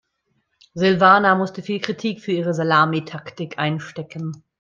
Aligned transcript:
Silvana 0.73 1.35
musste 1.35 1.61
viel 1.61 1.79
Kritik 1.79 2.21
für 2.21 2.31
ihre 2.31 2.55
Salamitaktik 2.55 3.59
einstecken. 3.59 4.43